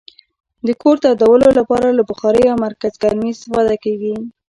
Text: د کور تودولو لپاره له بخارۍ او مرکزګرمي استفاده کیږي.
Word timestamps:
د 0.67 0.69
کور 0.81 0.95
تودولو 1.03 1.49
لپاره 1.59 1.87
له 1.97 2.03
بخارۍ 2.09 2.43
او 2.51 2.57
مرکزګرمي 2.65 3.29
استفاده 3.31 3.75
کیږي. 3.83 4.15